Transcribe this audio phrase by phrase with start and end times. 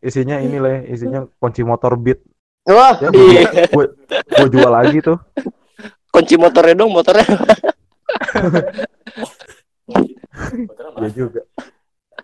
[0.00, 2.20] isinya ini lah, isinya kunci motor beat.
[2.64, 3.66] Wah, Ya, Iya.
[3.66, 5.16] gue, gue jual lagi tuh.
[6.08, 7.24] Kunci motornya dong, motornya.
[10.98, 11.40] Ya juga.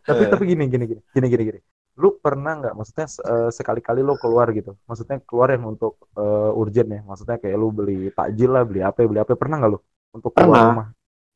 [0.05, 1.61] Tapi tapi gini gini gini gini gini gini.
[1.95, 4.75] Lu pernah nggak maksudnya eh, sekali-kali lu keluar gitu.
[4.85, 7.01] Maksudnya keluar yang untuk eh, urgent ya.
[7.03, 9.33] Maksudnya kayak lu beli takjil lah, beli apa, beli apa.
[9.33, 9.79] Pernah nggak lu
[10.13, 10.65] untuk keluar Pernah.
[10.69, 10.87] rumah?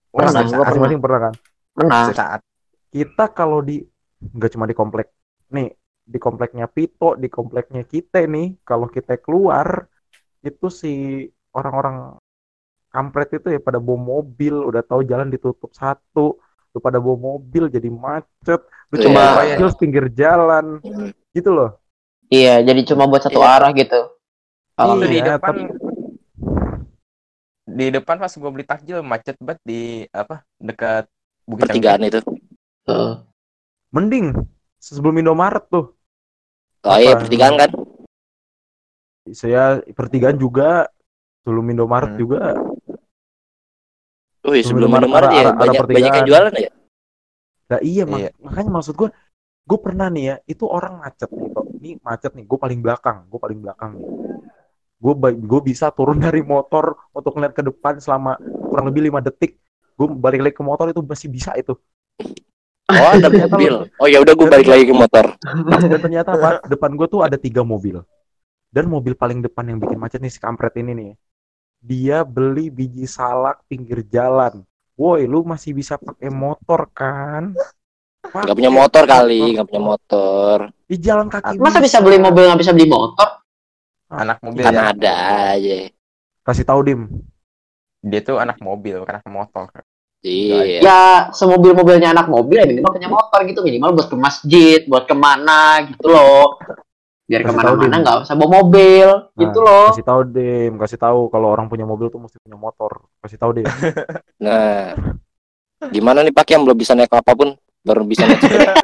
[0.09, 0.65] Pernah, Pernah, gua pernah.
[0.67, 1.35] masing-masing pernah kan?
[1.73, 2.05] pernah.
[2.11, 2.41] Saat
[2.89, 3.85] Kita kalau di
[4.21, 5.07] nggak cuma di komplek.
[5.49, 5.69] Nih,
[6.09, 9.85] di kompleknya Pito, di kompleknya kita nih, kalau kita keluar
[10.41, 12.17] itu si orang-orang
[12.89, 16.41] kampret itu ya pada bawa mobil, udah tahu jalan ditutup satu,
[16.73, 19.05] lu pada bawa mobil jadi macet, lu Iya.
[19.05, 20.81] coba takjil pinggir jalan,
[21.37, 21.77] gitu loh.
[22.33, 23.49] Iya, jadi cuma buat satu Iya.
[23.61, 24.01] arah gitu.
[24.79, 25.75] waktu Oh, di Iya, depan tapi-
[27.69, 31.05] di depan pas gue beli takjil macet banget di apa dekat
[31.45, 32.23] Bukit Pertigaan itu.
[32.87, 33.15] Heeh.
[33.91, 34.39] Mending
[34.79, 35.98] sebelum Indomaret tuh.
[36.87, 37.71] Oh iya, pertigaan kan?
[39.29, 40.89] Saya pertigaan juga,
[41.43, 42.21] sebelum Indomaret Hmm.
[42.21, 42.41] juga.
[44.47, 45.97] Wih, sebelum Sebelum Indomaret ya ada- banyak pertigaan.
[45.99, 46.71] banyak yang jualan ya.
[47.69, 48.31] Nah iya, mak- Iya.
[48.41, 49.09] makanya maksud gue,
[49.69, 51.67] gue pernah nih ya, itu orang macet nih, kok.
[51.79, 54.07] Ini macet nih, gue paling belakang, gue paling belakang nih.
[54.99, 59.61] Gue gue bisa turun dari motor untuk ngeliat ke depan selama kurang lebih lima detik.
[59.93, 61.77] Gue balik lagi ke motor itu masih bisa itu.
[62.89, 63.75] Oh, ada Ternyata mobil.
[64.01, 65.27] Oh ya udah gue balik lagi ke motor.
[65.45, 66.51] Dan ternyata apa?
[66.65, 68.01] Depan gue tuh ada tiga mobil.
[68.69, 71.11] Dan mobil paling depan yang bikin macet nih si kampret ini nih.
[71.79, 74.65] Dia beli biji salak pinggir jalan.
[74.99, 77.55] Woi, lu masih bisa pakai motor kan?
[78.29, 80.57] Gak punya motor kali, gak punya motor.
[80.91, 81.57] Di jalan kaki.
[81.63, 83.41] Masa bisa beli mobil nggak bisa beli motor?
[84.09, 84.83] anak mobil Kan ya.
[84.97, 85.15] ada
[85.53, 85.93] aja.
[86.41, 87.01] Kasih tahu Dim.
[87.99, 89.69] dia tuh anak mobil anak motor
[90.19, 90.83] Iya.
[90.83, 95.15] Ya, semobil-mobilnya anak mobil ya minimal punya motor gitu minimal buat ke masjid, buat ke
[95.15, 96.59] mana gitu loh.
[97.29, 99.09] Biar Kasih ke mana-mana nggak usah bawa mobil
[99.39, 99.95] gitu loh.
[99.95, 103.07] Kasih tahu Dim, kasih tahu kalau orang punya mobil tuh mesti punya motor.
[103.23, 103.67] Kasih tahu Dim.
[104.43, 104.95] Nah,
[105.91, 107.55] gimana nih Pak yang belum bisa naik apa pun,
[107.87, 108.75] baru bisa naik sepeda.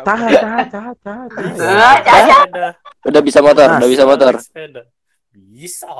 [0.00, 1.28] Tahan, tahan, tahan, tahan.
[1.60, 2.36] Ah, caca.
[2.44, 2.70] Sepeda.
[3.08, 4.34] Udah bisa motor, Nah, udah bisa motor.
[5.30, 5.94] Bisa.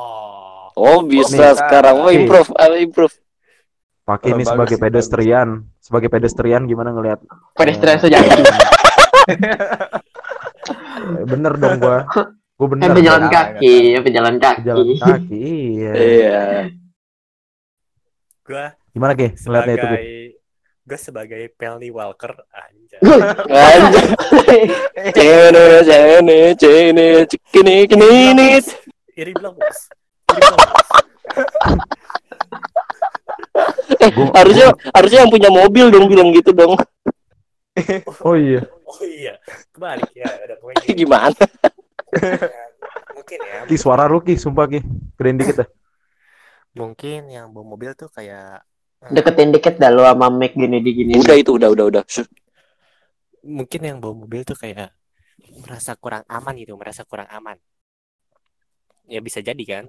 [0.77, 3.15] Oh bisa sekarang, oh improve, ah, improve.
[4.11, 5.49] Pakai ini bagus sebagai pedestrian,
[5.79, 7.23] sebagai pedestrian gimana ngelihat?
[7.55, 8.43] Pedestrian sejati.
[11.01, 12.05] Eh, Bener dong gua.
[12.59, 12.91] Gua bener.
[12.91, 13.33] Yang pejalan dong.
[13.33, 14.61] kaki, yang pejalan kaki.
[14.67, 15.47] Pejalan kaki.
[15.81, 15.93] Iya.
[15.95, 16.43] Iya.
[18.45, 19.29] Gua Gimana Ki?
[19.39, 20.11] Ngeliatnya itu sebagai
[20.91, 22.99] gue sebagai Pelny Walker anjay.
[23.47, 24.07] Anjir.
[25.15, 28.59] Cene, cene, cene, cikini, kini, ini.
[29.15, 29.55] Iri bilang
[33.99, 36.79] Eh, Gua- harusnya harusnya yang punya mobil dong bilang gitu dong.
[38.27, 38.61] Oh iya.
[38.85, 39.39] Oh iya,
[39.73, 40.27] kebalik ya.
[40.27, 40.93] Ada gini.
[41.07, 41.33] Gimana?
[43.17, 43.65] mungkin ya.
[43.65, 44.85] Ki suara lu Ki, sumpah Ki.
[45.17, 45.69] Gedein dikit dah.
[46.77, 48.63] Mungkin yang bawa mobil tuh kayak
[49.01, 51.13] Deketin dikit dah lu sama mic gini di gini.
[51.17, 52.03] Udah itu, udah, udah, udah.
[53.49, 54.93] Mungkin yang bawa mobil tuh kayak
[55.65, 57.57] merasa kurang aman gitu, merasa kurang aman.
[59.09, 59.89] Ya bisa jadi kan?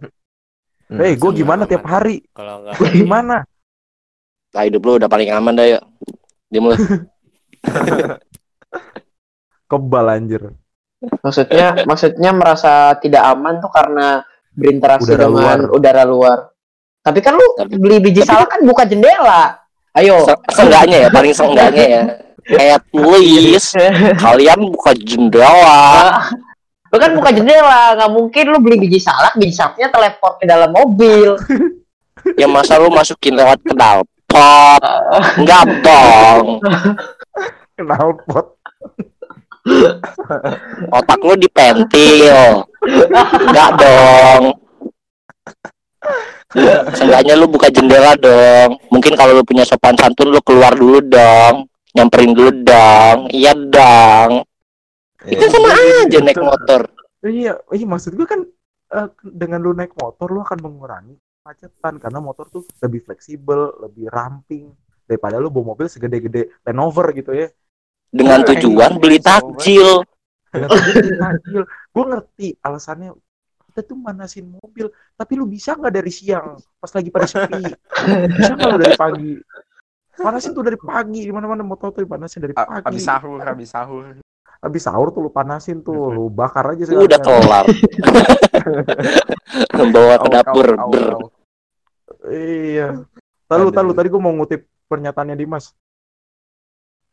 [0.87, 1.71] Hei, gua Sama gimana aman.
[1.75, 2.23] tiap hari?
[2.31, 3.43] Kalau nggak gimana?
[4.51, 5.79] Lah hidup lu udah paling aman dah ya.
[6.47, 6.77] Dia mulai
[9.69, 10.41] Kebal anjir.
[11.23, 15.71] Maksudnya maksudnya merasa tidak aman tuh karena berinteraksi Udara dengan luar.
[15.71, 16.37] udara luar.
[17.01, 19.57] Tapi kan lu Tapi- beli biji salak kan buka jendela.
[19.95, 20.21] Ayo.
[20.23, 22.03] Se- seenggaknya ya, paling seenggaknya ya.
[22.75, 23.73] At least
[24.19, 25.81] kalian buka jendela.
[26.91, 30.69] Lu kan buka jendela, nggak mungkin lu beli biji salak, biji salaknya teleport ke dalam
[30.69, 31.39] mobil.
[32.35, 33.63] Ya masa lu masukin lewat
[34.31, 34.81] knalpot?
[35.37, 36.45] Enggak dong.
[37.77, 38.47] Knalpot.
[40.89, 42.65] Otak lu dipentil.
[43.45, 44.43] Enggak dong.
[46.95, 48.79] Seenggaknya lu buka jendela dong.
[48.91, 51.67] Mungkin kalau lu punya sopan santun lu keluar dulu dong.
[51.91, 53.17] Nyamperin dulu dong.
[53.31, 54.47] Iya dong.
[55.27, 55.69] Itu sama
[56.01, 56.89] aja naik motor.
[57.21, 58.41] Iya, iya maksud gua kan
[58.97, 61.13] eh, dengan lu naik motor lu akan mengurangi
[61.51, 64.69] kemacetan karena motor tuh lebih fleksibel, lebih ramping
[65.09, 67.49] daripada lu bawa mobil segede-gede Land Rover gitu ya.
[68.13, 70.05] Dengan tujuan beli takjil.
[71.89, 73.17] Gue ngerti alasannya
[73.73, 77.63] kita tuh manasin mobil, tapi lu bisa nggak dari siang pas lagi pada sepi?
[78.37, 79.31] Bisa nggak lu dari pagi?
[80.21, 82.85] Panasin tuh dari pagi, di mana-mana motor tuh panasin dari pagi.
[82.85, 84.13] habis sahur habis sahur
[84.61, 87.25] Habis sahur tuh lu panasin tuh, lu bakar aja Udah sekalian.
[87.25, 87.65] kelar.
[89.97, 90.67] Bawa ke dapur.
[90.77, 91.30] ber.
[92.31, 93.03] Iya.
[93.51, 95.75] Tahu tahu tadi gue mau ngutip pernyataannya Dimas.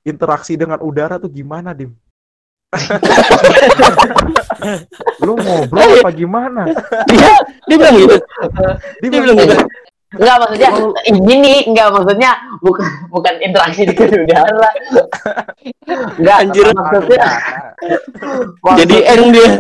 [0.07, 1.91] Interaksi dengan udara tuh gimana, Dim?
[5.25, 6.63] Lu ngobrol apa gimana?
[7.09, 7.33] Dia
[7.67, 8.17] dia bilang gitu.
[9.03, 9.57] Dia Dia bilang gitu.
[10.09, 10.71] Enggak maksudnya
[11.05, 12.31] ini nih, enggak maksudnya
[12.65, 14.71] bukan bukan interaksi di udara.
[16.17, 16.67] Enggak, Anjir.
[16.73, 17.29] maksudnya
[18.79, 19.51] Jadi eng dia.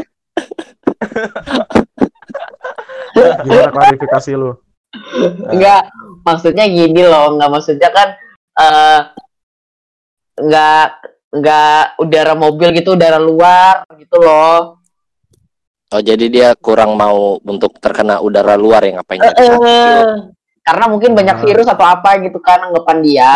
[3.44, 4.56] Gimana klarifikasi lu?
[5.52, 5.92] Enggak
[6.24, 8.08] maksudnya gini loh, enggak maksudnya kan
[8.58, 9.00] eh
[10.38, 10.86] enggak
[11.28, 14.80] enggak udara mobil gitu, udara luar gitu loh.
[15.88, 19.24] Oh jadi dia kurang mau untuk terkena udara luar ya ngapain?
[19.24, 20.04] Eh, eh,
[20.60, 21.42] karena mungkin banyak Ah.
[21.48, 23.34] virus atau apa gitu kan anggapan dia.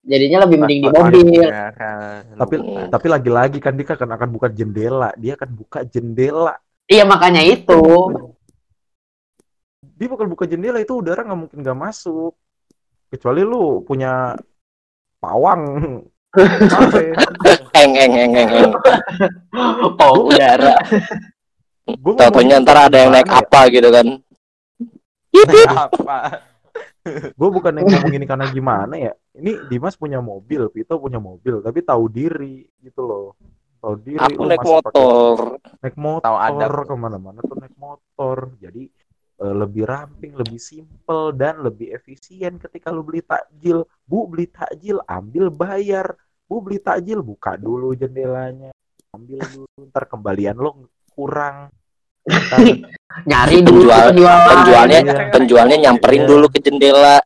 [0.00, 1.44] Jadinya lebih mending di mobil.
[2.38, 2.54] Tapi
[2.88, 6.54] tapi lagi-lagi kan dia kan akan buka jendela, dia akan buka jendela.
[6.86, 7.82] Iya makanya itu.
[10.00, 12.32] Dia bakal buka jendela itu udara nggak mungkin nggak masuk.
[13.12, 14.32] Kecuali lu punya
[15.20, 15.62] pawang.
[17.76, 18.72] Eng eng eng eng eng.
[20.00, 20.80] Oh, udara.
[22.16, 23.44] Taunya ntar ada yang naik ya?
[23.44, 24.06] apa gitu kan.
[25.68, 26.16] apa?
[27.08, 31.64] gue bukan yang ngomong ini karena gimana ya ini Dimas punya mobil Vito punya mobil
[31.64, 33.26] tapi tahu diri gitu loh
[33.80, 35.56] tahu diri Aku naik motor.
[35.80, 36.84] naik motor Tahu adab.
[36.84, 38.84] ke mana-mana tuh naik motor jadi
[39.42, 45.48] lebih ramping lebih simple dan lebih efisien ketika lu beli takjil bu beli takjil ambil
[45.48, 46.12] bayar
[46.44, 48.68] bu beli takjil buka dulu jendelanya
[49.10, 51.72] ambil dulu ntar kembalian lo kurang
[52.20, 52.60] Ntar
[53.32, 55.32] Nyari Penjual- penjualnya Iya.
[55.32, 56.28] penjualnya nyamperin Iya.
[56.28, 57.16] dulu ke jendela.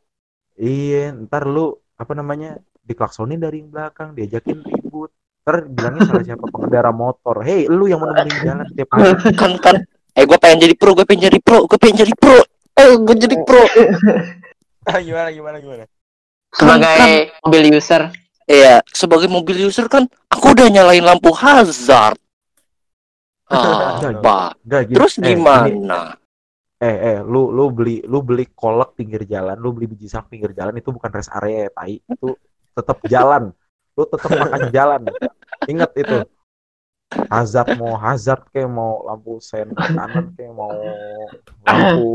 [0.54, 5.10] Iya, ntar lu apa namanya diklaksonin dari belakang, diajakin ribut.
[5.42, 7.42] Ntar bilangnya salah siapa pengendara motor.
[7.42, 9.12] Hei, lu yang mau nemenin jalan tiap hari.
[9.40, 9.76] Kan kan.
[10.14, 12.38] Eh gue pengen jadi pro, gue pengen jadi pro, gue pengen jadi pro.
[12.78, 13.62] Eh gue jadi pro.
[15.06, 15.84] gimana gimana gimana?
[16.54, 18.02] Sebagai mobil user.
[18.44, 22.14] Iya, sebagai mobil user kan aku udah nyalain lampu hazard.
[23.50, 24.54] Ah, apa?
[24.62, 24.96] Enggak gitu.
[25.00, 26.14] Terus Eh, gimana?
[26.78, 30.52] Eh, eh, lu lu beli lu beli kolak pinggir jalan, lu beli biji sak pinggir
[30.52, 31.96] jalan itu bukan rest area, ya, tai.
[32.04, 32.36] Itu
[32.76, 33.50] tetap jalan.
[33.94, 35.00] Lu tetap makan jalan.
[35.70, 36.16] Ingat itu.
[37.30, 40.72] Hazard mau hazard kayak mau lampu sen kanan kayak mau
[41.64, 42.12] lampu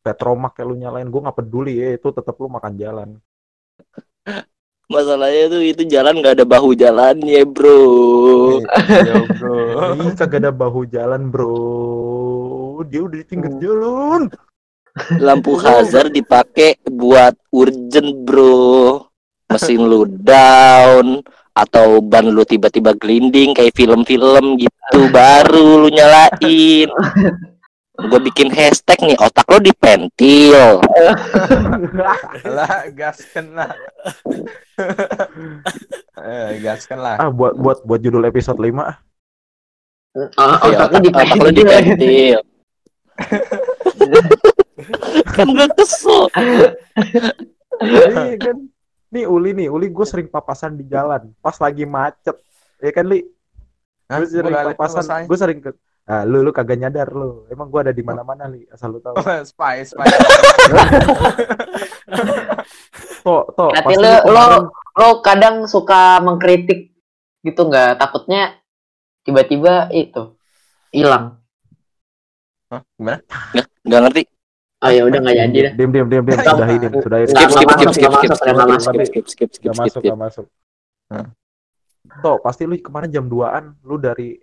[0.00, 3.08] petromak kayak lu nyalain gue nggak peduli ya itu tetap lu makan jalan
[4.90, 8.58] Masalahnya tuh itu jalan nggak ada bahu jalannya, bro.
[9.06, 9.58] Yo bro.
[10.02, 12.10] Ih, kagak ada bahu jalan bro
[12.88, 14.32] dia udah di pinggir jalan
[15.22, 19.06] Lampu hazard dipakai buat urgent, bro.
[19.46, 21.22] Mesin lu down
[21.54, 26.88] atau ban lu tiba-tiba gelinding kayak film-film gitu baru lu nyalain.
[28.00, 30.80] Gue bikin hashtag nih otak lo dipentil.
[32.56, 33.76] lah gaskan lah.
[36.24, 37.16] eh, gaskan lah.
[37.20, 38.96] ah buat buat buat judul episode 5 ah.
[40.16, 42.38] Oh, Ya, otaknya di otak lo dipentil.
[45.36, 46.22] kan gue kesel.
[47.84, 48.56] Iya kan
[49.10, 52.38] nih Uli nih Uli gue sering papasan di jalan pas lagi macet
[52.78, 53.20] ya kan Li
[54.08, 55.70] gue sering papasan gue sering ke
[56.04, 58.98] ah, lu lu kagak nyadar lu emang gue ada di mana mana Li asal lu
[58.98, 59.18] tahu
[59.50, 60.06] spy spy.
[63.20, 66.92] toh toh Berarti pasti lu- kemarin- Lo kadang suka mengkritik
[67.40, 67.96] gitu nggak?
[67.96, 68.58] Takutnya
[69.22, 70.34] tiba-tiba itu
[70.90, 71.38] hilang.
[72.68, 72.82] Hah?
[72.98, 73.22] Gimana?
[73.86, 74.22] Nggak ngerti.
[74.80, 75.72] Oh ya udah nggak jadi dah.
[75.76, 78.16] Diam diam diam diam Nggak, sudahi diam sudahi Skip Nggak skip skip skip nggak skip
[78.16, 78.90] masuk, nggak skip masuk.
[78.90, 80.08] skip skip skip skip masuk skip.
[80.08, 80.46] gak masuk
[81.10, 81.26] Hah?
[82.24, 84.34] toh pasti lu kemarin jam 2an lu dari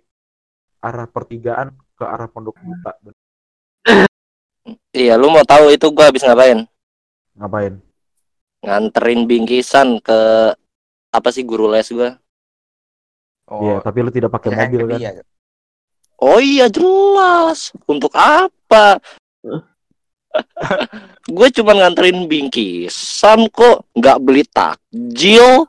[0.78, 2.94] arah pertigaan ke arah pondok buta
[4.88, 6.64] Iya, lu mau tahu itu gua habis ngapain?
[7.34, 7.74] ngapain
[8.60, 10.18] Nganterin bingkisan ke
[11.08, 12.14] apa sih guru les gua?
[13.46, 15.24] Oh, Iya tapi lu tidak pakai mobil kan dia.
[16.16, 17.70] Oh iya jelas.
[17.86, 18.98] Untuk apa?
[21.28, 25.64] Gue cuma nganterin bingkisan kok, nggak beli takjil.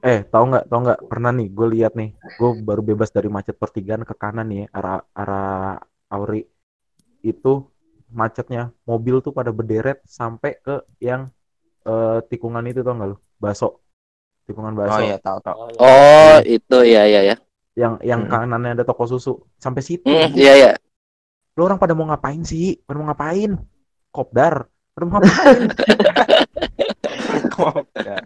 [0.00, 1.00] Eh, tahu nggak, tahu nggak?
[1.12, 4.66] Pernah nih, gue lihat nih, gue baru bebas dari macet pertigaan ke kanan nih, ya,
[4.72, 5.76] arah arah
[6.10, 6.42] Auri
[7.20, 7.68] itu
[8.10, 11.28] macetnya mobil tuh pada berderet sampai ke yang
[11.84, 13.16] eh, tikungan itu tau nggak lu?
[13.36, 13.84] Baso,
[14.48, 15.56] tikungan baso, Oh iya tahu tahu.
[15.80, 17.36] Oh itu ya ya ya.
[17.78, 18.32] yang yang Hmm.
[18.50, 20.08] kanannya ada toko susu, sampai situ.
[20.08, 20.72] Hmm, iya ya.
[21.56, 22.80] Lu orang pada mau ngapain sih?
[22.84, 23.56] Pada mau ngapain?
[27.54, 28.22] Kopdar?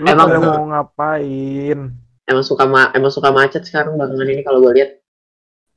[0.00, 1.92] Lu Emang- mau ngapain?
[2.22, 4.90] Emang suka ma emang suka macet sekarang belakangan ini kalau gue lihat.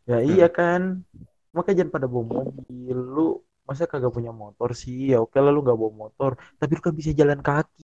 [0.05, 1.03] Ya iya kan.
[1.51, 2.95] Makanya jangan pada bawa mobil.
[2.95, 3.27] Lu
[3.65, 5.11] masa kagak punya motor sih?
[5.11, 7.81] Ya oke lah lu gak bawa motor, tapi lu kan bisa jalan kaki.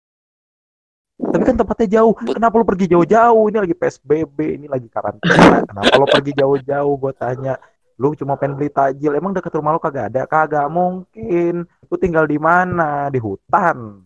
[1.18, 2.14] Tapi kan tempatnya jauh.
[2.14, 3.44] Kenapa lu pergi jauh-jauh?
[3.50, 5.66] Ini lagi PSBB, ini lagi karantina.
[5.66, 6.94] Kenapa lu pergi jauh-jauh?
[6.98, 7.58] Gue tanya.
[7.98, 9.18] Lu cuma pengen beli takjil.
[9.18, 10.30] Emang deket rumah lu kagak ada?
[10.30, 11.66] Kagak mungkin.
[11.66, 13.10] Lu tinggal di mana?
[13.10, 14.06] Di hutan.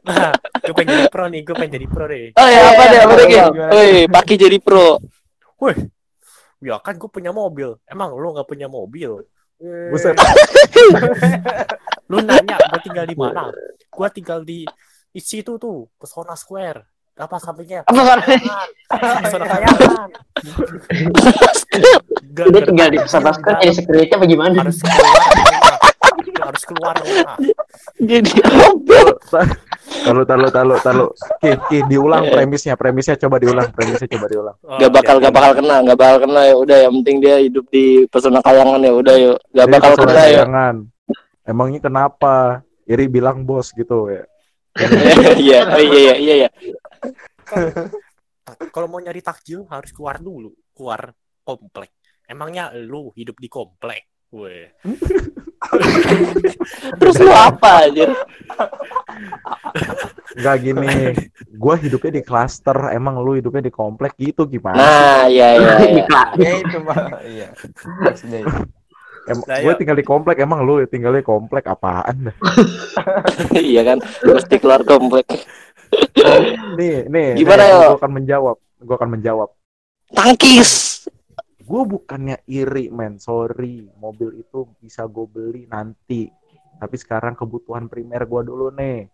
[0.00, 2.34] Nah, gue pengen jadi pro nih, gue pengen jadi pro deh.
[2.34, 3.26] Oh ya apa deh, apa deh?
[3.72, 5.00] Woi, Paki jadi pro.
[6.60, 7.80] Ya kan gue punya mobil.
[7.88, 9.24] Emang lu nggak punya mobil?
[9.88, 10.16] Buset.
[12.12, 13.48] Lu nanya gue tinggal di mana?
[13.88, 14.68] Gue tinggal di
[15.10, 16.99] di situ tuh, Pesona Square.
[17.20, 17.84] Apa sampingnya?
[17.84, 18.16] Apa.
[22.30, 24.54] Gak, Dia tinggal di pesawat kan jadi security apa gimana?
[24.64, 25.40] harus keluar
[26.50, 26.94] harus keluar.
[28.00, 28.30] Jadi
[29.90, 31.06] Talu, talu, talu, talu.
[31.42, 34.56] Ki, ki, diulang premisnya, premisnya coba diulang, premisnya coba diulang.
[34.62, 35.22] Oh, gak bakal iya.
[35.26, 38.80] gak bakal kena, gak bakal kena ya udah yang penting dia hidup di pesona kayangan
[38.80, 39.38] ya udah yuk.
[39.50, 40.42] Gak bakal kena ya.
[41.42, 42.62] Emangnya kenapa?
[42.86, 44.24] Iri bilang bos gitu ya.
[45.42, 46.48] Iya, oh, iya iya iya iya.
[48.70, 51.94] Kalau mau nyari takjil harus keluar dulu, keluar komplek.
[52.26, 54.06] Emangnya lu hidup di komplek?
[54.30, 54.70] Weh.
[57.02, 58.06] Terus lu apa aja?
[60.38, 60.86] Enggak gini.
[61.50, 64.78] Gua hidupnya di klaster, emang lu hidupnya di komplek gitu gimana?
[64.78, 65.74] Nah, iya iya.
[65.90, 66.04] Iya.
[66.06, 66.30] kelas.
[66.38, 66.96] Ya itu mah.
[67.26, 67.48] Iya.
[69.28, 69.78] Em- Nah, gue yuk.
[69.78, 72.32] tinggal di komplek, emang lu tinggal di komplek apaan?
[73.54, 75.26] Iya kan, mesti keluar komplek.
[76.78, 77.28] Nih, nih.
[77.38, 77.88] Gimana, nih, yo?
[77.94, 78.56] Gua akan menjawab.
[78.80, 79.48] Gua akan menjawab.
[80.10, 80.70] Tangkis.
[81.62, 83.22] Gue bukannya iri, men.
[83.22, 86.26] Sorry, mobil itu bisa gue beli nanti.
[86.82, 89.06] Tapi sekarang kebutuhan primer gue dulu nih.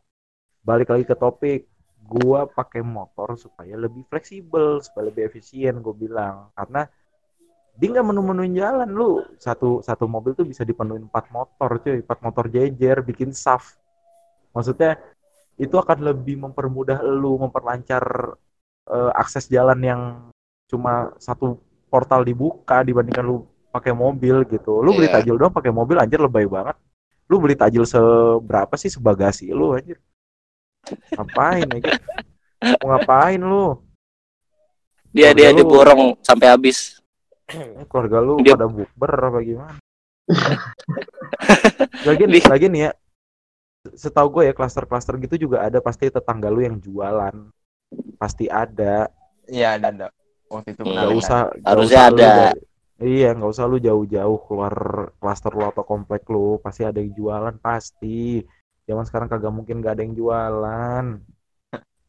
[0.64, 1.68] Balik lagi ke topik.
[2.06, 5.84] Gue pakai motor supaya lebih fleksibel, supaya lebih efisien.
[5.84, 6.88] Gue bilang karena
[7.76, 12.18] dia nggak menu-menuin jalan lu satu satu mobil tuh bisa dipenuhin empat motor cuy empat
[12.24, 13.76] motor jejer bikin saf
[14.56, 14.96] maksudnya
[15.56, 18.04] itu akan lebih mempermudah lu memperlancar
[18.86, 20.00] eh, akses jalan yang
[20.66, 23.36] cuma satu portal dibuka dibandingkan lu
[23.70, 25.20] pakai mobil gitu lu beli Iya.
[25.20, 26.76] tajil doang pakai mobil anjir lebay banget
[27.26, 29.96] lu beli tajil seberapa sih sebagasi lu anjir
[31.12, 31.98] ngapain anjir
[32.80, 33.80] mau ngapain lu
[35.10, 37.00] Dia dia Keluarga lu- diborong sampai habis.
[37.88, 39.76] Keluarga lu Dia- pada bukber apa gimana?
[42.08, 42.90] lagi lagi nih ya.
[43.94, 47.34] Setahu gue ya klaster-klaster gitu juga ada pasti tetangga lu yang jualan.
[48.18, 49.06] Pasti ada.
[49.46, 50.06] Iya ada ada.
[50.50, 52.30] Waktu itu pernah Nggak usah nggak Harusnya usah lu ada.
[52.34, 52.62] dari-
[52.96, 54.74] iya, nggak usah lu jauh-jauh keluar
[55.20, 58.42] klaster lu atau komplek lu, pasti ada yang jualan pasti.
[58.86, 61.04] Zaman sekarang kagak mungkin gak ada yang jualan.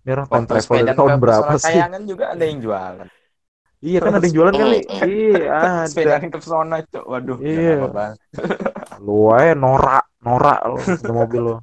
[0.08, 1.74] Time Waktu travel tahun berapa sih?
[1.74, 3.08] Kayangan juga ada yang jualan.
[3.78, 4.80] Iya kan ada yang jualan kali.
[5.10, 6.26] Iya, Sepeda ada.
[6.30, 7.04] ke Pesona, Cuk.
[7.06, 7.90] Waduh, Iya.
[9.02, 10.78] Lu aja norak, norak lu
[11.14, 11.56] mobil lu.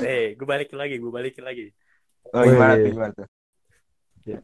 [0.00, 1.68] Eh, gue balikin lagi, gue balikin lagi.
[2.32, 2.80] Oh, gimana Wih.
[2.80, 3.28] tuh gimana tuh?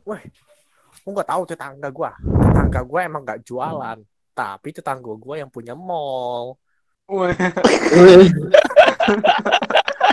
[0.05, 2.11] Gue nggak tahu tetangga gue.
[2.21, 3.99] Tetangga gue emang nggak jualan.
[4.37, 6.61] Tapi tetangga gue yang punya mall.
[7.09, 7.33] Enggak,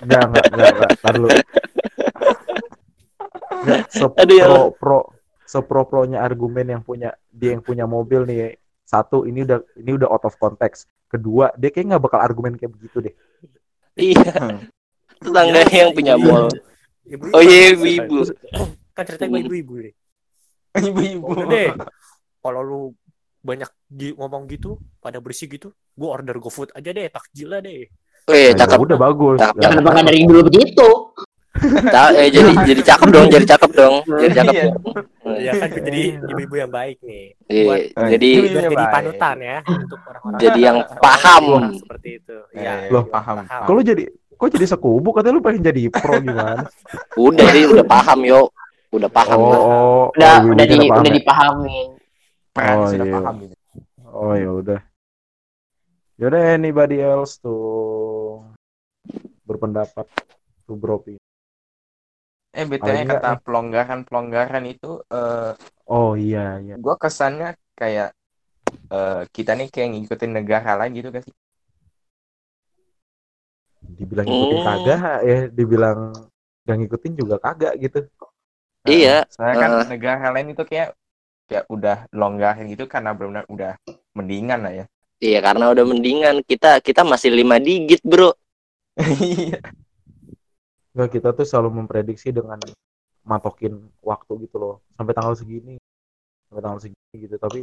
[0.08, 0.92] enggak, enggak, enggak.
[1.04, 1.30] Ntar dulu.
[3.66, 3.82] Enggak,
[4.24, 5.00] Aduh, ya sepro pro
[5.44, 8.56] sepro pronya argumen yang punya dia yang punya mobil nih.
[8.86, 10.88] Satu, ini udah ini udah out of context.
[11.10, 13.16] Kedua, dia kayak nggak bakal argumen kayak begitu deh.
[13.98, 14.72] Iya.
[15.26, 16.48] Tetangga yang punya mall.
[17.04, 17.34] Ibu-ibu.
[17.34, 18.18] Oh iya ibu-ibu.
[18.92, 19.94] Kan ceritanya gue ibu-ibu nih.
[20.76, 21.26] Ibu-ibu.
[21.28, 21.70] Udah deh.
[22.40, 22.82] Kalau lu
[23.42, 27.86] banyak gi- ngomong gitu, pada bersih gitu, gue order GoFood aja deh, takjil lah deh.
[28.26, 28.78] Weh, Nah, cakep.
[28.80, 29.38] udah bagus.
[29.38, 29.60] Cakep.
[29.60, 30.90] Jangan bakal dari dulu begitu.
[31.88, 33.96] Ta- eh, jadi jadi cakep dong, jadi cakep dong.
[34.04, 34.54] Jadi cakep.
[34.56, 34.66] Iya.
[35.38, 37.26] Ya kan gue jadi ibu-ibu yang baik nih.
[37.46, 37.80] Iya, Buat
[38.10, 38.92] jadi Iya, biar jadi baik.
[38.92, 41.44] panutan ya untuk orang-orang jadi yang paham.
[41.78, 42.38] seperti itu.
[42.52, 43.38] Iya, Eh, Loh, paham.
[43.46, 44.04] Kalau jadi
[44.36, 46.68] kok jadi sekubu katanya lu pengen jadi pro gimana?
[47.18, 48.42] Udah sih udah paham yo.
[48.94, 49.38] Udah paham.
[49.40, 51.16] Oh, oh, Udah oh, udah di paham udah ya?
[51.20, 51.78] dipahami.
[52.56, 53.16] Oh, sudah iya.
[53.20, 53.56] paham gitu.
[54.16, 54.80] Oh ya udah.
[56.16, 58.40] Yaudah anybody else tuh
[59.44, 60.08] berpendapat
[60.64, 61.04] tuh bro.
[62.56, 65.52] Eh, BTW Paling nggak kata pelonggaran-pelonggaran itu eh
[65.86, 66.80] Oh iya iya.
[66.80, 68.16] gua kesannya kayak
[68.90, 71.36] eh kita nih kayak ngikutin negara lain gitu kan sih.
[73.96, 74.66] Dibilang ngikutin Oh.
[74.68, 76.00] kagak ya, dibilang
[76.68, 78.00] gak ngikutin juga kagak gitu.
[78.86, 79.26] Iya.
[79.32, 79.88] Soalnya kan eh.
[79.90, 80.94] negara lain itu kayak
[81.46, 83.72] kayak udah longgarin gitu karena benar-benar udah
[84.18, 84.86] mendingan lah ya.
[85.22, 88.36] Iya, karena udah mendingan kita kita masih lima digit, Bro.
[89.00, 89.60] Iya.
[90.96, 92.56] Enggak kita tuh selalu memprediksi dengan
[93.28, 94.76] matokin waktu gitu loh.
[94.96, 95.76] Sampai tanggal segini.
[96.48, 97.36] Sampai tanggal segini gitu.
[97.36, 97.62] Tapi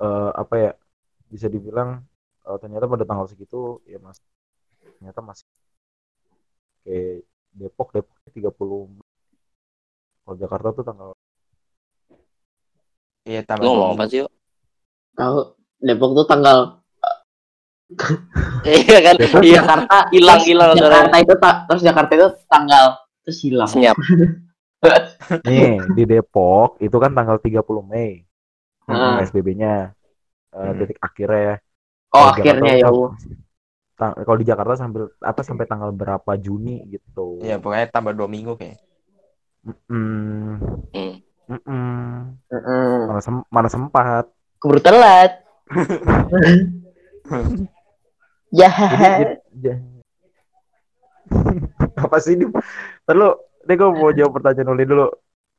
[0.00, 0.72] eh, apa ya?
[1.30, 2.04] Bisa dibilang
[2.44, 4.20] eh, ternyata pada tanggal segitu ya mas
[5.00, 5.46] ternyata masih
[6.84, 9.00] kayak Depok Depoknya 30
[10.20, 11.08] kalau Jakarta tuh tanggal
[13.24, 14.30] Iya tambah Lu dua ngomong apa sih yuk
[15.16, 15.38] Tahu
[15.80, 16.58] Depok tuh tanggal
[18.68, 19.14] iya kan?
[19.18, 19.40] Depok?
[19.42, 19.56] Iya.
[19.64, 22.86] Jakarta hilang hilang Jakarta itu ta- terus Jakarta itu tanggal
[23.24, 23.66] terus hilang.
[23.66, 23.96] senyap
[25.48, 28.24] nih di Depok itu kan tanggal 30 Mei.
[28.84, 29.18] Hmm.
[29.18, 29.96] PSBB-nya
[30.50, 30.76] eh, Hmm.
[30.78, 31.56] titik akhirnya ya.
[32.10, 32.88] Oh Kalau akhirnya Jakarta ya
[34.00, 37.44] kalau di Jakarta sampai apa sampai tanggal berapa Juni gitu.
[37.44, 38.80] Iya pokoknya tambah dua minggu kayak.
[39.92, 40.56] Mm,
[41.52, 42.32] mm-mm.
[42.48, 42.96] Heeh.
[43.04, 44.24] Mana, sem- mana sempat.
[44.56, 45.44] Keburu telat.
[48.60, 48.72] ya.
[48.72, 49.84] Jadi, jadi-
[52.08, 52.48] apa sih ini?
[53.04, 53.36] Terus
[53.68, 55.06] deh gue mau jawab pertanyaan Uli dulu.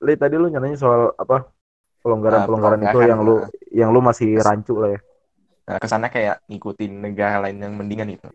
[0.01, 1.45] Li tadi lu nyanyi soal apa?
[2.01, 3.49] Pelonggaran-pelonggaran itu pelonggaran, yang lu nah.
[3.69, 4.99] yang lu masih rancu lah ya.
[5.67, 8.29] Nah, ke sana kayak ngikutin negara lain yang mendingan gitu.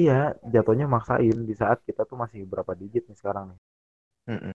[0.00, 0.18] Iya,
[0.54, 3.58] jatuhnya maksain di saat kita tuh masih berapa digit nih sekarang nih.
[4.28, 4.52] Mm-mm.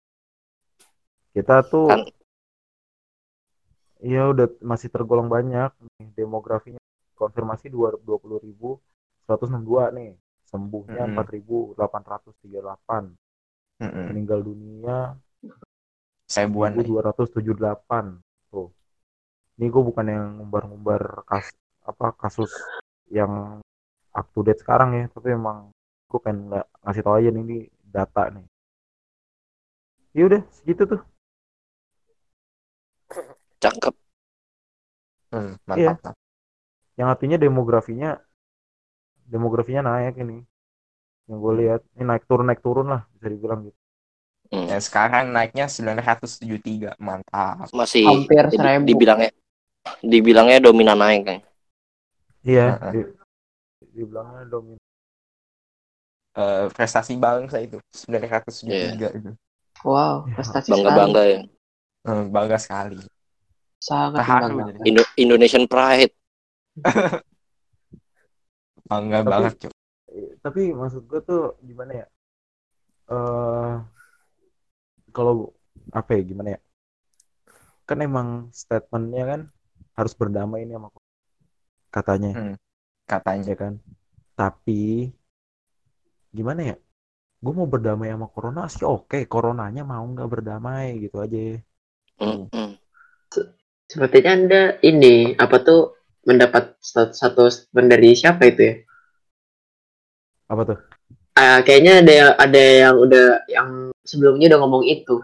[1.35, 2.13] Kita tuh Kan-
[4.09, 6.81] Iya udah masih tergolong banyak nih demografinya
[7.21, 10.11] konfirmasi 20.162 nih
[10.51, 11.11] sembuhnya Mm-mm.
[11.11, 13.03] 4.838
[13.81, 14.05] Mm-mm.
[14.09, 14.99] meninggal dunia
[16.27, 16.87] Seribuan nih.
[16.87, 18.05] 1.278
[18.53, 18.69] tuh
[19.53, 22.51] ini gue bukan yang ngumbar-ngumbar kas apa kasus
[23.09, 23.61] yang
[24.11, 25.69] up to date sekarang ya tapi emang
[26.07, 28.47] gue pengen nggak ngasih tau aja nih ini data nih
[30.13, 31.01] ya udah segitu tuh
[33.59, 33.95] cakep
[35.33, 35.97] Hmm, Iya.
[35.97, 36.13] mantap.
[36.93, 38.21] yang artinya demografinya
[39.25, 40.45] demografinya naik ini
[41.25, 43.79] yang gue lihat ini naik turun naik turun lah bisa dibilang gitu
[44.53, 44.69] Hmm.
[44.69, 46.93] Dan sekarang naiknya 973.
[47.01, 47.73] Mantap.
[47.73, 48.85] masih Hampir seribu.
[48.85, 49.33] dibilangnya
[50.01, 51.39] dibilangnya dominan naik kan?
[52.43, 52.79] Iya.
[52.91, 53.01] Di,
[53.93, 54.83] dibilangnya dominan.
[56.33, 59.31] Eh, prestasi bangsa itu 973 itu.
[59.85, 60.99] Wow, Ya, prestasi bangga sekali.
[61.01, 61.39] bangga ya?
[62.03, 62.97] Eh, bangga sekali.
[63.77, 64.79] Sangat Terharu jadi.
[64.87, 66.15] Indo- Indonesian Pride.
[68.83, 69.73] Bangga Tapi- banget, Cuk.
[70.13, 72.07] Eh, tapi maksud gue tuh gimana ya?
[73.09, 73.75] Eh
[75.11, 75.53] kalau
[75.91, 76.61] apa ya gimana ya?
[77.85, 79.41] Kan emang statementnya kan
[79.93, 81.11] harus berdamai ini sama corona.
[81.93, 82.55] katanya Hmm.
[83.05, 83.45] Katanya.
[83.53, 83.73] ya kan
[84.33, 85.13] tapi
[86.33, 86.77] gimana ya
[87.43, 91.61] gue mau berdamai sama corona sih oke coronanya mau nggak berdamai gitu aja
[92.21, 92.73] Hmm, hmm.
[93.91, 95.81] Sepertinya Anda ini apa tuh
[96.25, 98.75] mendapat satu, satu statement dari siapa itu ya?
[100.49, 100.79] apa tuh
[101.35, 103.69] Ah, kayaknya ada ada yang udah yang
[104.05, 105.17] sebelumnya udah ngomong itu.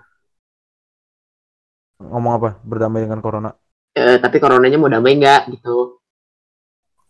[2.01, 3.51] ngomong apa berdamai dengan corona
[3.99, 5.99] Eh, tapi coronanya mau damai nggak gitu?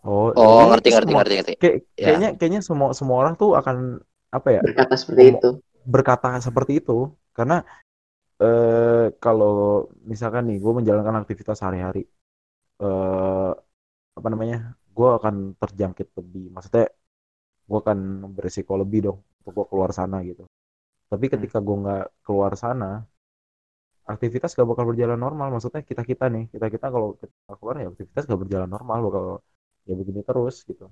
[0.09, 2.05] oh oh ngerti ngerti semua- ngerti ngerti kayak- Ya.
[2.07, 3.77] kayaknya kayaknya semua semua orang tuh akan
[4.31, 5.49] apa ya Berkata seperti itu.
[5.89, 6.99] berkata seperti itu
[7.33, 7.65] karena
[8.39, 12.07] eh kalau misalkan nih gue menjalankan aktivitas sehari-hari
[12.79, 13.51] eh
[14.19, 16.87] apa namanya gue akan terjangkit lebih maksudnya
[17.69, 17.99] gue akan
[18.33, 20.47] beresiko lebih dong untuk gue keluar sana gitu
[21.11, 23.03] tapi ketika gue nggak keluar sana
[24.09, 25.53] aktivitas gak bakal berjalan normal.
[25.53, 29.25] Maksudnya kita kita nih kita kita kalau kita keluar ya aktivitas gak berjalan normal bakal
[29.85, 30.89] ya begini terus gitu.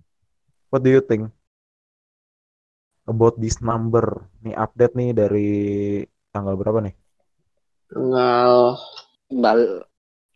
[0.68, 1.32] What do you think
[3.08, 4.28] about this number?
[4.44, 5.48] Nih update nih dari
[6.30, 6.94] tanggal berapa nih?
[7.88, 8.52] Tanggal
[9.32, 9.60] bal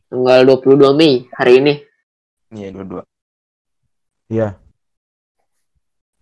[0.08, 1.74] tanggal 22 Mei hari ini.
[2.50, 3.02] Iya, dua-dua.
[4.26, 4.48] iya.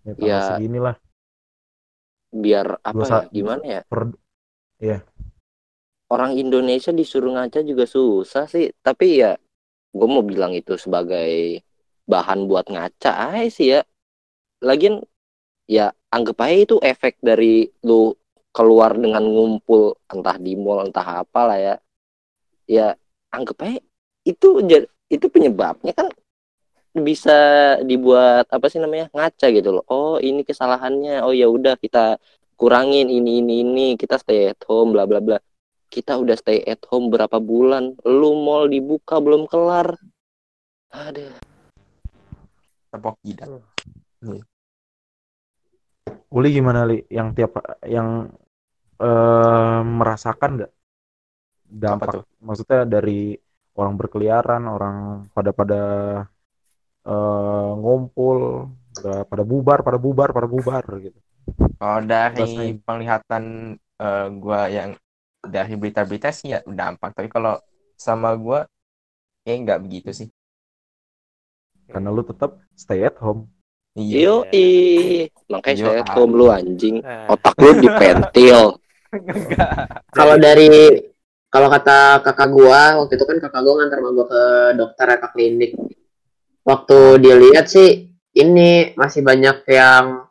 [0.05, 0.41] Ya, tanggal Ya.
[0.53, 0.95] segini lah
[2.29, 3.81] biar apa ya gimana ya?
[3.89, 4.13] per
[6.09, 8.73] orang Indonesia disuruh ngaca juga susah sih.
[8.81, 9.37] Tapi ya
[9.93, 11.61] gue mau bilang itu sebagai
[12.09, 13.81] bahan buat ngaca aja sih ya.
[14.65, 15.01] Lagian
[15.69, 18.13] ya anggap aja itu efek dari lu
[18.49, 21.75] keluar dengan ngumpul entah di mall entah apa lah ya.
[22.69, 22.87] Ya
[23.29, 23.79] anggap aja
[24.25, 24.47] itu
[25.09, 26.09] itu penyebabnya kan
[26.89, 27.37] bisa
[27.85, 29.85] dibuat apa sih namanya ngaca gitu loh.
[29.89, 31.21] Oh ini kesalahannya.
[31.21, 32.17] Oh ya udah kita
[32.57, 33.87] kurangin ini ini ini.
[33.93, 35.37] Kita stay at home bla bla bla
[35.89, 37.97] kita udah stay at home berapa bulan?
[38.05, 39.97] Lu mall dibuka belum kelar.
[40.89, 41.49] Ada
[42.89, 43.49] Tepok jidat.
[46.33, 47.01] Uli gimana li?
[47.09, 47.51] Yang tiap
[47.85, 48.29] yang
[48.97, 50.73] eh, merasakan nggak?
[51.69, 52.25] Dampak tuh?
[52.41, 53.37] maksudnya dari
[53.77, 55.81] orang berkeliaran orang pada pada
[57.05, 61.19] eh, ngumpul pada pada bubar pada bubar pada bubar gitu.
[61.77, 62.81] Kalau dari Rasain.
[62.81, 63.43] penglihatan
[63.77, 64.97] eh, gua yang
[65.43, 67.15] dari berita-berita sih ya dampak.
[67.15, 67.55] Tapi kalau
[67.95, 68.67] sama gua
[69.43, 70.29] kayak nggak begitu sih.
[71.89, 73.49] karena lu tetap stay at home
[73.97, 74.45] Iya.
[74.45, 74.69] Yoi.
[75.49, 77.01] Makanya Yo, saya home lu anjing.
[77.01, 78.77] Eh, Otak lu dipentil.
[80.17, 80.69] Kalau dari
[81.49, 84.43] kalau kata kakak gua waktu itu kan kakak gua ngantar sama gua ke
[84.77, 85.71] dokter ya, ke klinik.
[86.61, 90.29] Waktu dia lihat sih ini masih banyak yang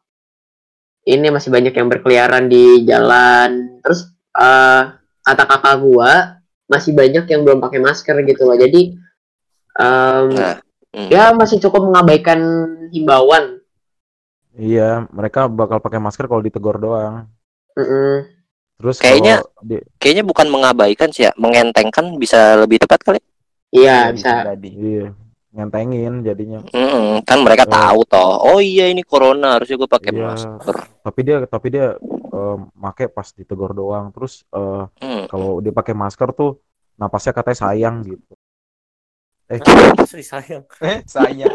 [1.02, 3.82] ini masih banyak yang berkeliaran di jalan.
[3.82, 4.82] Terus eh,
[5.28, 8.56] kata kakak gua masih banyak yang belum pakai masker gitu loh.
[8.56, 8.96] Jadi
[9.76, 10.56] em, Nah,
[10.96, 11.08] hmm.
[11.12, 12.40] ya masih cukup mengabaikan
[12.88, 13.60] himbauan.
[14.58, 17.28] Iya, mereka bakal pakai masker kalau ditegur doang.
[17.78, 18.26] Mm-mm.
[18.78, 23.20] Terus Kayaknya- di, kayaknya bukan mengabaikan sih ya, mengentengkan bisa lebih tepat kali.
[23.70, 24.48] Iya bisa.
[24.54, 24.70] Jadi.
[24.74, 25.06] iya,
[25.58, 26.62] ngentengin jadinya.
[26.70, 27.70] Mm, kan mereka Eh.
[27.70, 28.38] tahu toh.
[28.46, 30.22] Oh iya ini corona harusnya gue pakai Iya.
[30.30, 30.76] masker.
[31.02, 31.86] Tapi dia tapi dia
[32.30, 34.14] eh, make pas ditegur doang.
[34.14, 35.26] Terus eh, Hmm.
[35.26, 36.62] kalau dia pakai masker tuh
[36.94, 38.22] napasnya katanya sayang gitu.
[39.50, 39.58] Eh,
[40.22, 40.62] sayang.
[40.78, 41.48] Eh, saya.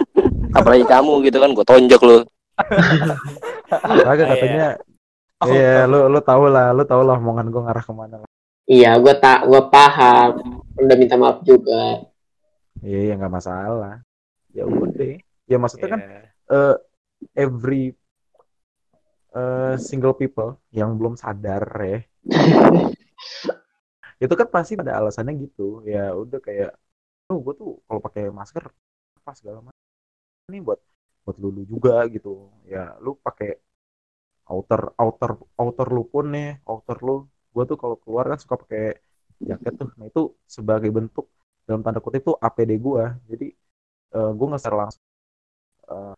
[0.52, 2.18] Apalagi kamu gitu kan, gue tonjok lu.
[3.72, 4.34] kagak Iya.
[4.36, 4.68] katanya
[5.44, 8.30] Oh, Iya, lu lu tau lah, lu tau lah omongan gue ngarah ke mana lah.
[8.64, 10.40] Iya, gua tak gua paham.
[10.80, 12.00] Udah minta maaf juga.
[12.84, 13.94] Iya, ya nggak masalah.
[14.58, 15.12] Ya udah.
[15.52, 16.20] Ya maksudnya kan Iya.
[16.56, 16.76] eh,
[17.44, 17.82] every
[19.36, 22.00] eh, single people yang belum sadar ya,
[24.24, 25.62] itu kan pasti ada alasannya gitu.
[25.94, 26.70] Ya udah kayak,
[27.32, 28.64] oh gue tuh kalau pakai masker
[29.20, 29.82] apa segala macam.
[30.52, 30.80] Ini buat
[31.26, 32.30] buat lulu juga gitu.
[32.74, 33.50] Ya lu pakai
[34.54, 37.12] outer outer outer lu pun nih, outer lu.
[37.54, 38.84] Gue tuh kalau keluar kan suka pakai
[39.50, 39.90] jaket tuh.
[40.00, 40.22] Nah itu
[40.56, 41.26] sebagai bentuk
[41.64, 43.04] dalam tanda kutip tuh APD gue.
[43.30, 43.48] Jadi
[44.14, 45.04] eh, gue nggak secara langsung
[45.90, 46.16] eh,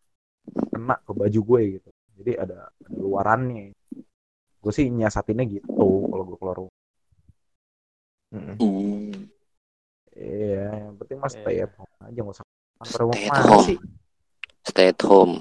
[0.72, 1.90] kena ke baju gue gitu.
[2.16, 3.76] Jadi ada, ada luarannya.
[4.62, 5.70] Gue sih nyiasatinnya gitu
[6.06, 6.76] kalau gue keluar rumah.
[8.34, 8.56] Mm-mm.
[8.58, 9.14] Hmm.
[10.16, 11.68] Iya, yang penting mas stay Iya.
[11.68, 12.46] at home aja nggak usah
[12.86, 13.64] Stay at home.
[13.64, 13.78] sih.
[14.64, 15.34] Stay at home.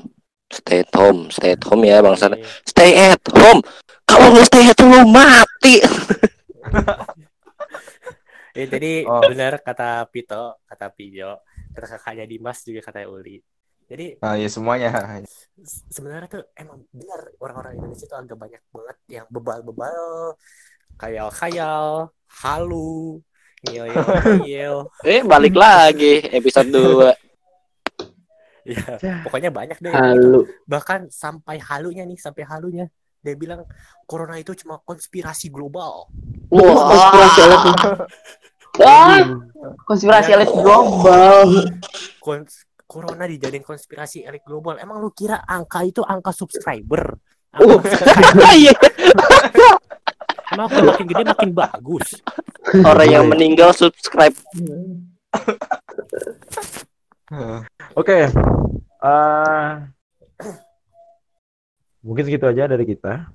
[0.50, 2.36] Stay at home, stay at home ya bang Sana.
[2.36, 2.46] Iya.
[2.62, 3.60] Stay at home.
[4.04, 5.74] Kalau lu stay at home mati.
[8.54, 9.18] Ya, jadi Oh.
[9.26, 11.42] benar kata Pito, kata Pijo,
[11.74, 13.42] kata kakaknya Dimas juga kata Uli.
[13.84, 14.94] Jadi Ah, ya semuanya.
[15.26, 20.38] se- sebenarnya tuh emang benar orang-orang Indonesia tuh agak banyak banget yang bebal-bebal,
[20.96, 22.08] khayal-khayal,
[22.40, 23.18] halu,
[23.66, 24.86] ngeyel-ngeyel.
[25.04, 27.10] Eh balik lagi episode 2
[28.64, 29.92] Ya, pokoknya banyak deh.
[29.92, 30.48] Halu.
[30.64, 32.88] Bahkan sampai halunya nih, sampai halunya.
[33.20, 33.68] Dia bilang
[34.08, 36.08] corona itu cuma konspirasi global.
[36.48, 37.40] Wah, konspirasi
[38.74, 39.22] Wah,
[39.86, 41.70] konspirasi elit global.
[42.18, 44.76] Kons- corona dijadiin konspirasi elit global.
[44.78, 47.14] Emang lu kira angka itu angka subscriber?
[47.54, 47.80] Angka Uh.
[47.82, 48.44] subscriber.
[48.60, 48.74] Iya.
[50.54, 52.06] Emang kalau makin gede makin bagus.
[52.82, 54.32] Orang yang meninggal subscribe
[57.94, 58.30] Oke,
[59.04, 59.70] eh,
[62.00, 63.28] mungkin segitu aja dari kita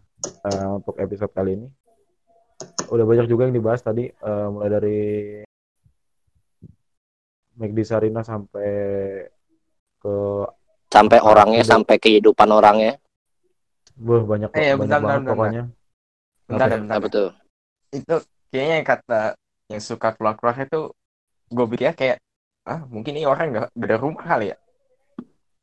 [0.48, 1.68] eh, untuk episode kali ini.
[2.90, 5.00] Udah banyak juga yang dibahas tadi, eh, mulai dari
[7.60, 8.72] McD Sarina sampai
[10.00, 10.16] ke
[10.90, 12.98] sampai orangnya sampai kehidupan orangnya.
[14.00, 15.64] Wah, banyak Eh, banyak bentar, banget bentar, pokoknya.
[16.48, 16.96] Bentar, bentar.
[16.98, 17.30] Apa tuh?
[17.92, 18.16] Itu
[18.50, 19.22] kayaknya yang kata
[19.70, 20.82] yang suka keluar-keluar itu
[21.50, 22.18] gue pikir kayak
[22.66, 24.58] ah mungkin ini orang nggak nggak ada rumah kali ya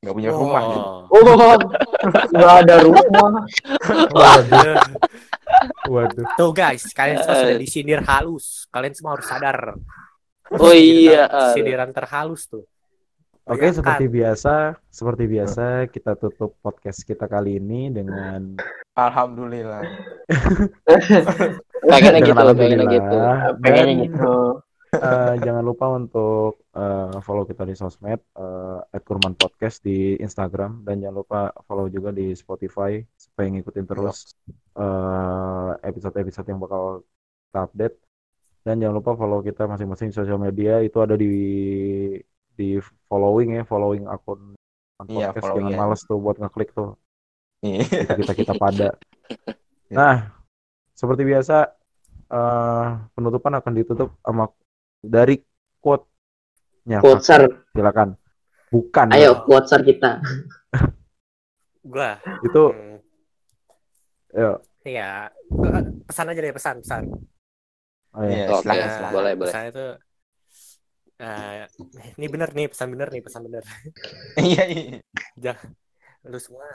[0.02, 0.88] nggak punya rumah gitu.
[1.10, 1.18] Oh,
[2.34, 3.42] nggak ada rumah.
[5.88, 6.26] Waduh.
[6.38, 8.66] Tuh guys, kalian semua sudah disindir halus.
[8.70, 9.58] Kalian semua harus sadar.
[10.54, 11.26] Oh iya.
[11.54, 12.64] Sindiran terhalus tuh.
[13.46, 13.78] Oke, Bayangkan.
[13.78, 14.54] seperti biasa,
[14.90, 18.58] seperti biasa kita tutup podcast kita kali ini dengan
[18.98, 19.86] alhamdulillah
[21.86, 23.18] Pengennya gitu, pengennya gitu.
[23.62, 24.34] Pengennya gitu.
[24.96, 31.00] Eh, jangan lupa untuk eh, follow kita di sosmed eh, @kurman podcast di Instagram dan
[31.00, 34.32] jangan lupa follow juga di Spotify supaya ngikutin terus
[35.80, 37.00] episode-episode yang bakal
[37.48, 37.96] kita update
[38.66, 41.32] dan jangan lupa follow kita masing-masing sosial media itu ada di
[42.56, 44.56] di following ya following akun
[45.06, 45.78] Iya, podcast jangan ya.
[45.78, 46.96] males tuh buat ngeklik tuh
[47.64, 47.84] Iya.
[48.16, 48.88] kita kita pada.
[49.86, 50.34] Nah,
[50.98, 51.70] seperti biasa
[52.26, 54.50] eh, penutupan akan ditutup sama
[55.06, 55.40] dari
[55.78, 56.98] quote-nya.
[57.00, 57.46] Quotesar.
[57.72, 58.18] Silakan.
[58.70, 59.06] Bukan.
[59.14, 60.18] Ayo, quotesar kita.
[61.92, 62.18] Gua.
[62.42, 62.98] Itu hmm,
[64.34, 64.50] ya.
[64.86, 65.10] Iya,
[66.06, 67.02] pesan aja deh pesan pesan.
[68.14, 68.30] Oh, ya.
[68.30, 69.14] Iya, Oke, silakan, Nah, silakan.
[69.14, 69.50] boleh, boleh.
[69.50, 69.90] Pesannya tuh
[71.16, 71.64] eh,
[72.20, 73.64] ini bener nih pesan bener nih pesan bener.
[74.52, 75.52] iya iya
[76.28, 76.68] Lu semua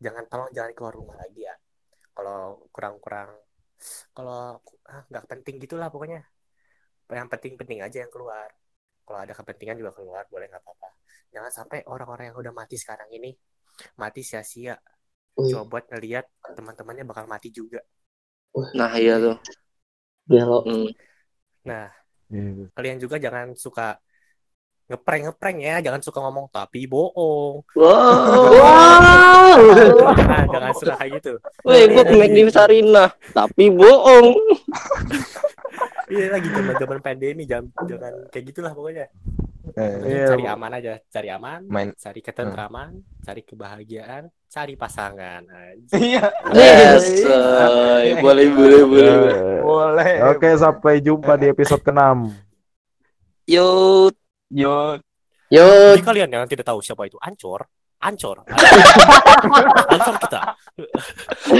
[0.00, 1.54] jangan tolong jangan keluar rumah lagi ya.
[2.16, 3.28] Kalau kurang-kurang
[4.12, 6.22] kalau ah, nggak penting gitulah pokoknya.
[7.10, 8.48] Yang penting-penting aja yang keluar.
[9.02, 10.88] Kalau ada kepentingan juga keluar boleh nggak apa-apa.
[11.30, 13.34] Jangan sampai orang-orang yang udah mati sekarang ini
[13.96, 14.76] mati sia-sia
[15.40, 17.80] cuma buat ngelihat teman-temannya bakal mati juga
[18.76, 19.40] Nah iya tuh.
[20.28, 20.60] gelo.
[20.68, 20.90] Hmm.
[21.64, 21.88] nah
[22.28, 22.68] Iya.
[22.76, 23.96] kalian juga jangan suka
[24.86, 29.56] ngeprank ngeprank ya jangan suka ngomong tapi bohong Wow.
[30.14, 31.32] jangan jangan suka kayak gitu
[31.64, 34.34] Weh, gue ke McD Sarina, tapi bohong.
[36.10, 39.06] iya lagi zaman zaman pandemi jangan jangan kayak gitulah pokoknya.
[39.76, 42.90] Eh, Iya, cari aman aja cari aman main cari ketentraman
[43.22, 45.46] cari kebahagiaan cari pasangan
[45.94, 46.26] iya.
[46.50, 49.14] Yes, eh, boleh, boleh, boleh.
[49.30, 52.34] Eh, boleh Oke, sampai jumpa di episode ke-6.
[53.46, 53.68] Yo,
[54.50, 54.98] yo.
[55.50, 57.66] Yo, Jadi kalian yang tidak tahu siapa itu Ancor,
[58.02, 58.46] Ancor,
[59.90, 60.40] Ancor kita.